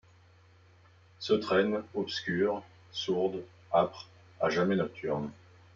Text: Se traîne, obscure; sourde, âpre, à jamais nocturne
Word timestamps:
Se 1.19 1.33
traîne, 1.33 1.83
obscure; 1.93 2.63
sourde, 2.91 3.43
âpre, 3.71 4.07
à 4.39 4.49
jamais 4.49 4.75
nocturne 4.75 5.29